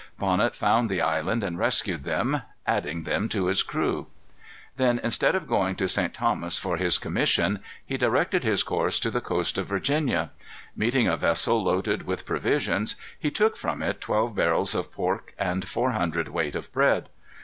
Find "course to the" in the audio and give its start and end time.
8.63-9.21